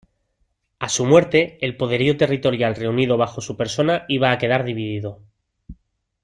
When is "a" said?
0.79-0.89, 4.31-4.39